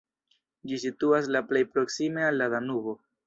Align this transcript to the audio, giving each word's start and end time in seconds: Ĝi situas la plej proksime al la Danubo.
Ĝi 0.69 0.79
situas 0.83 1.29
la 1.37 1.43
plej 1.53 1.63
proksime 1.75 2.25
al 2.31 2.43
la 2.43 2.51
Danubo. 2.57 2.97